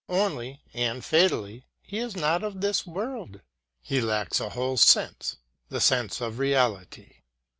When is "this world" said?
2.61-3.41